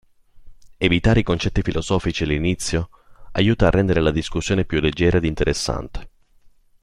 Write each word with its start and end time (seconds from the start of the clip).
Evitare 0.79 1.19
i 1.19 1.23
concetti 1.23 1.61
filosofici 1.61 2.23
all'inizio 2.23 2.89
aiuta 3.33 3.67
a 3.67 3.69
rendere 3.69 3.99
la 4.01 4.09
discussione 4.09 4.65
più 4.65 4.79
leggera 4.79 5.17
ed 5.17 5.25
interessante. 5.25 6.09